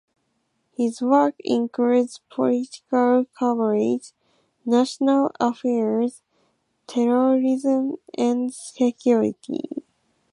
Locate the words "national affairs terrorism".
4.65-7.97